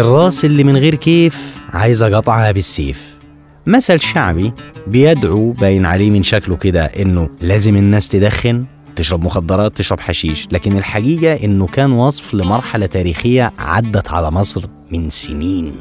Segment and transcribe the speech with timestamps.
[0.00, 3.16] الراس اللي من غير كيف عايزة قطعها بالسيف.
[3.66, 4.52] مثل شعبي
[4.86, 8.64] بيدعو باين عليه من شكله كده إنه لازم الناس تدخن
[8.96, 10.48] تشرب مخدرات تشرب حشيش.
[10.52, 15.72] لكن الحقيقة إنه كان وصف لمرحلة تاريخية عدت على مصر من سنين.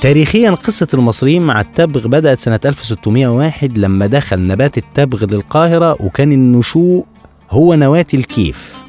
[0.00, 7.06] تاريخيا قصة المصريين مع التبغ بدأت سنة 1601 لما دخل نبات التبغ للقاهرة وكان النشوء
[7.50, 8.83] هو نواة الكيف.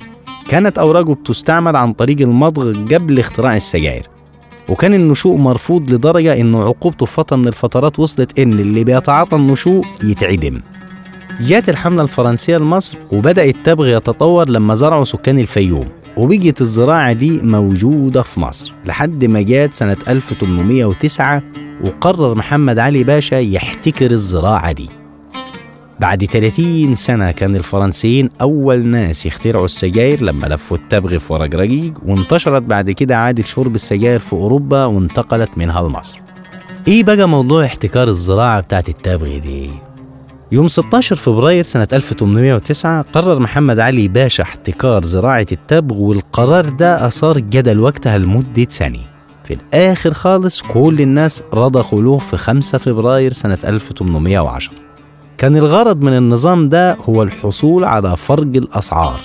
[0.49, 4.03] كانت أوراقه بتستعمل عن طريق المضغ قبل اختراع السجاير.
[4.69, 9.85] وكان النشوء مرفوض لدرجة إنه عقوبته في فترة من الفترات وصلت إن اللي بيتعاطى النشوء
[10.03, 10.61] يتعدم.
[11.41, 15.85] جات الحملة الفرنسية لمصر وبدأ التبغ يتطور لما زرعوا سكان الفيوم.
[16.17, 18.73] وبقيت الزراعة دي موجودة في مصر.
[18.85, 21.43] لحد ما جات سنة 1809
[21.83, 24.89] وقرر محمد علي باشا يحتكر الزراعة دي.
[25.99, 31.93] بعد 30 سنة كان الفرنسيين أول ناس يخترعوا السجاير لما لفوا التبغ في ورق رقيق
[32.05, 36.17] وانتشرت بعد كده عادة شرب السجاير في أوروبا وانتقلت منها لمصر.
[36.87, 39.69] إيه بقى موضوع احتكار الزراعة بتاعت التبغ دي؟
[40.51, 47.39] يوم 16 فبراير سنة 1809 قرر محمد علي باشا احتكار زراعة التبغ والقرار ده أثار
[47.39, 48.99] جدل وقتها لمدة سنة.
[49.43, 54.84] في الآخر خالص كل الناس رضخوا له في 5 فبراير سنة 1810
[55.37, 59.19] كان الغرض من النظام ده هو الحصول على فرق الأسعار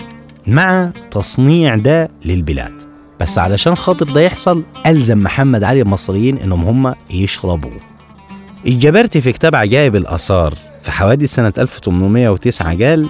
[0.47, 2.73] مع تصنيع ده للبلاد.
[3.21, 7.81] بس علشان خاطر ده يحصل ألزم محمد علي المصريين إنهم هم يشربوه.
[8.67, 13.09] الجبرتي في كتاب عجائب الآثار في حوادث سنة 1809 قال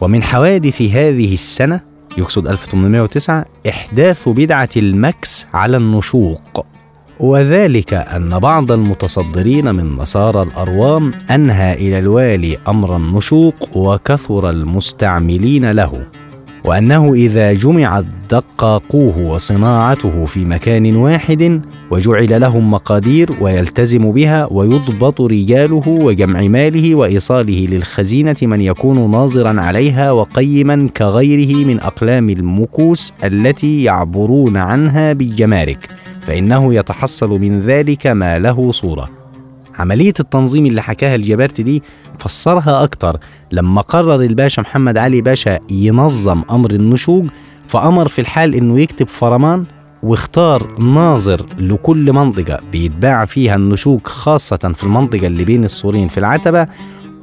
[0.00, 1.80] ومن حوادث هذه السنة
[2.18, 6.66] يقصد 1809 إحداث بدعة المكس على النشوق.
[7.20, 15.92] وذلك أن بعض المتصدرين من نصارى الأروام أنهى إلى الوالي أمر النشوق وكثر المستعملين له
[16.64, 25.82] وأنه إذا جمع دقاقوه وصناعته في مكان واحد وجعل لهم مقادير ويلتزم بها ويضبط رجاله
[25.86, 34.56] وجمع ماله وإيصاله للخزينة من يكون ناظرا عليها وقيما كغيره من أقلام المكوس التي يعبرون
[34.56, 35.88] عنها بالجمارك.
[36.28, 39.08] فإنه يتحصل من ذلك ما له صورة.
[39.78, 41.82] عملية التنظيم اللي حكاها الجبارتي دي
[42.18, 43.18] فسرها أكتر
[43.52, 47.26] لما قرر الباشا محمد علي باشا ينظم أمر النشوج
[47.68, 49.64] فأمر في الحال إنه يكتب فرمان
[50.02, 56.66] واختار ناظر لكل منطقة بيتباع فيها النشوج خاصة في المنطقة اللي بين السورين في العتبة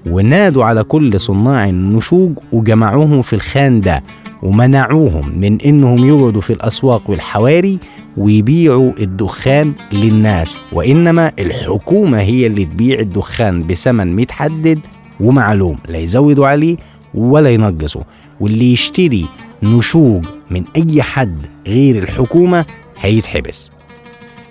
[0.09, 4.03] ونادوا على كل صناع النشوج وجمعوهم في الخان ده.
[4.45, 7.79] ومنعوهم من إنهم يقعدوا في الأسواق والحواري
[8.17, 10.59] ويبيعوا الدخان للناس.
[10.71, 14.79] وإنما الحكومة هي اللي تبيع الدخان بثمن متحدد
[15.19, 16.77] ومعلوم لا يزودوا عليه
[17.13, 18.03] ولا ينقصوا.
[18.39, 19.25] واللي يشتري
[19.63, 22.65] نشوج من أي حد غير الحكومة
[22.99, 23.71] هيتحبس.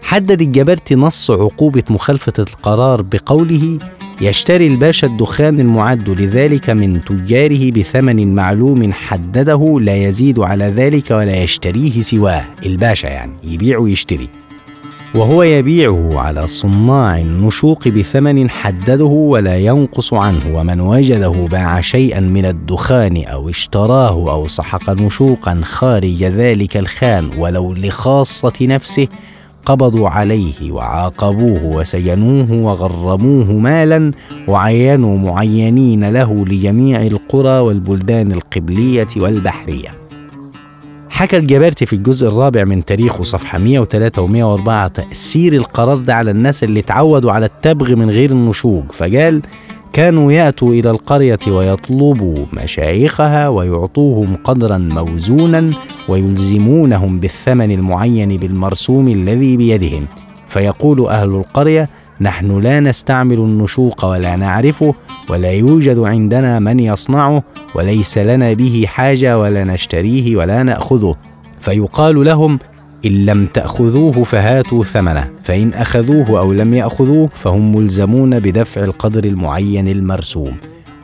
[0.02, 3.78] حدد الجبرتي نص عقوبة مخالفة القرار بقوله
[4.20, 11.42] يشتري الباشا الدخان المعد لذلك من تجاره بثمن معلوم حدده لا يزيد على ذلك ولا
[11.42, 12.44] يشتريه سواه.
[12.66, 14.28] الباشا يعني يبيع ويشتري.
[15.14, 22.44] وهو يبيعه على صناع النشوق بثمن حدده ولا ينقص عنه ومن وجده باع شيئا من
[22.44, 29.08] الدخان أو اشتراه أو سحق نشوقا خارج ذلك الخان ولو لخاصة نفسه
[29.66, 34.10] قبضوا عليه وعاقبوه وسجنوه وغرموه مالا
[34.48, 39.88] وعينوا معينين له لجميع القرى والبلدان القبلية والبحرية.
[41.08, 46.30] حكى الجبارتي في الجزء الرابع من تاريخه صفحة 103 و 104 تأثير القرار ده على
[46.30, 49.42] الناس اللي اتعودوا على التبغ من غير النشوج فقال
[49.92, 55.70] كانوا يأتوا إلى القرية ويطلبوا مشايخها ويعطوهم قدرا موزونا
[56.08, 60.06] ويلزمونهم بالثمن المعين بالمرسوم الذي بيدهم.
[60.48, 61.88] فيقول أهل القرية
[62.20, 64.94] نحن لا نستعمل النشوق ولا نعرفه
[65.30, 67.42] ولا يوجد عندنا من يصنعه
[67.74, 71.14] وليس لنا به حاجة ولا نشتريه ولا نأخذه.
[71.60, 72.58] فيقال لهم
[73.06, 79.88] إن لم تأخذوه فهاتوا ثمنه فإن أخذوه أو لم يأخذوه فهم ملزمون بدفع القدر المعين
[79.88, 80.52] المرسوم.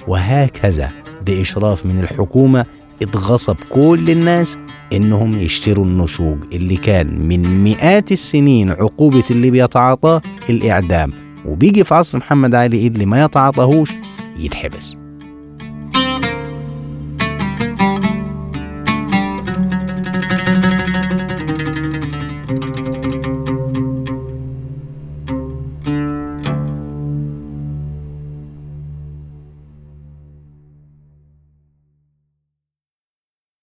[0.08, 0.88] وهكذا
[1.26, 2.66] بإشراف من الحكومة
[3.02, 4.58] اتغصب كل الناس
[4.92, 11.12] إنهم يشتروا النشوج اللي كان من مئات السنين عقوبة اللي بيتعاطاه الإعدام.
[11.46, 13.90] وبيجي في عصر محمد علي اللي ما يتعاطاهوش
[14.36, 14.99] يتحبس.